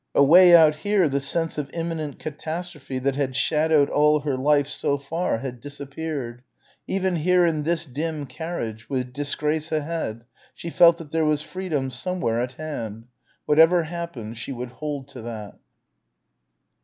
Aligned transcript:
Away 0.15 0.55
out 0.55 0.77
here, 0.77 1.07
the 1.07 1.19
sense 1.19 1.59
of 1.59 1.69
imminent 1.75 2.17
catastrophe 2.17 2.97
that 2.97 3.15
had 3.15 3.35
shadowed 3.35 3.87
all 3.87 4.21
her 4.21 4.35
life 4.35 4.67
so 4.67 4.97
far, 4.97 5.37
had 5.37 5.61
disappeared. 5.61 6.41
Even 6.87 7.17
here 7.17 7.45
in 7.45 7.61
this 7.61 7.85
dim 7.85 8.25
carriage, 8.25 8.89
with 8.89 9.13
disgrace 9.13 9.71
ahead 9.71 10.23
she 10.55 10.71
felt 10.71 10.97
that 10.97 11.11
there 11.11 11.23
was 11.23 11.43
freedom 11.43 11.91
somewhere 11.91 12.41
at 12.41 12.53
hand. 12.53 13.09
Whatever 13.45 13.83
happened 13.83 14.39
she 14.39 14.51
would 14.51 14.69
hold 14.71 15.07
to 15.09 15.21
that. 15.21 15.59